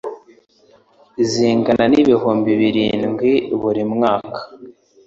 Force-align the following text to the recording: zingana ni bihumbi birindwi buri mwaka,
zingana 1.29 1.83
ni 1.91 2.01
bihumbi 2.07 2.51
birindwi 2.61 3.31
buri 3.61 3.83
mwaka, 3.93 4.39